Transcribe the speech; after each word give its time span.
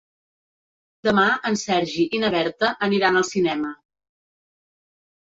Demà 1.07 1.25
en 1.51 1.59
Sergi 1.65 2.07
i 2.17 2.23
na 2.25 2.33
Berta 2.39 2.73
aniran 2.91 3.23
al 3.23 3.31
cinema. 3.37 3.79